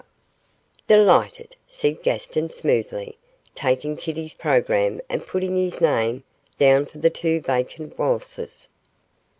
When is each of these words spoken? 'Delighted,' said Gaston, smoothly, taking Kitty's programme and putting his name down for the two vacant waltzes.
'Delighted,' 0.87 1.55
said 1.67 2.01
Gaston, 2.01 2.49
smoothly, 2.49 3.19
taking 3.53 3.95
Kitty's 3.95 4.33
programme 4.33 4.99
and 5.09 5.27
putting 5.27 5.55
his 5.55 5.79
name 5.79 6.23
down 6.57 6.87
for 6.87 6.97
the 6.97 7.11
two 7.11 7.39
vacant 7.39 7.99
waltzes. 7.99 8.67